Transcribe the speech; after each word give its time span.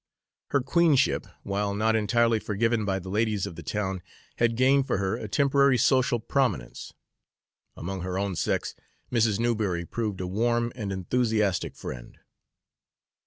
Her 0.47 0.61
queenship, 0.61 1.27
while 1.43 1.75
not 1.75 1.95
entirely 1.95 2.39
forgiven 2.39 2.85
by 2.85 2.97
the 2.97 3.09
ladies 3.11 3.45
of 3.45 3.55
the 3.55 3.61
town, 3.61 4.01
had 4.37 4.55
gained 4.57 4.87
for 4.87 4.97
her 4.97 5.15
a 5.15 5.27
temporary 5.27 5.77
social 5.77 6.19
prominence. 6.19 6.91
Among 7.77 8.01
her 8.01 8.17
own 8.17 8.35
sex, 8.35 8.73
Mrs. 9.11 9.37
Newberry 9.39 9.85
proved 9.85 10.19
a 10.19 10.25
warm 10.25 10.71
and 10.75 10.91
enthusiastic 10.91 11.75
friend. 11.75 12.17